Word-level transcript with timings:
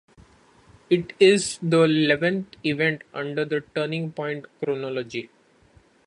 It 0.89 1.13
is 1.19 1.59
the 1.61 1.83
eleventh 1.83 2.55
event 2.63 3.03
under 3.13 3.45
the 3.45 3.61
Turning 3.75 4.11
Point 4.11 4.47
chronology. 4.65 5.29